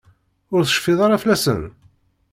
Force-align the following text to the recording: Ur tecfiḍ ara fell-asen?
Ur 0.53 0.61
tecfiḍ 0.63 0.99
ara 1.05 1.21
fell-asen? 1.21 1.61